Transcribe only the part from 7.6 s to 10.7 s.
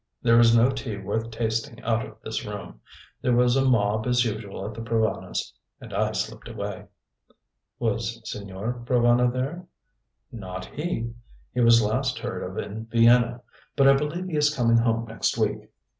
"Was Signor Provana there?" "Not